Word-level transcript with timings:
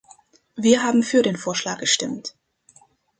Wir 0.55 0.81
haben 0.81 1.03
für 1.03 1.21
den 1.21 1.37
Vorschlag 1.37 1.77
gestimmt. 1.77 2.33